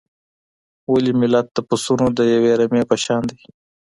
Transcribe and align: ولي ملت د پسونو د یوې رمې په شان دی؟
ولي 0.91 1.11
ملت 1.21 1.47
د 1.53 1.57
پسونو 1.67 2.07
د 2.17 2.19
یوې 2.33 2.51
رمې 2.59 2.83
په 2.89 2.95
شان 3.03 3.21
دی؟ 3.29 3.39